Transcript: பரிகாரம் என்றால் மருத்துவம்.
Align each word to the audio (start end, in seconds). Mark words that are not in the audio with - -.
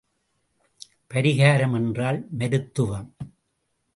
பரிகாரம் 1.13 1.73
என்றால் 1.73 2.27
மருத்துவம். 2.31 3.15